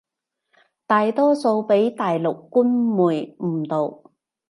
[0.87, 4.01] 大多數畀大陸官媒誤導